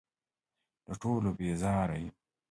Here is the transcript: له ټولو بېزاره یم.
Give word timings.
له 0.87 0.93
ټولو 1.01 1.29
بېزاره 1.37 1.95
یم. 2.01 2.13